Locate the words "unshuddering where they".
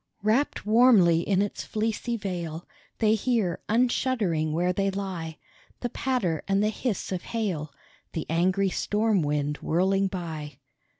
3.69-4.89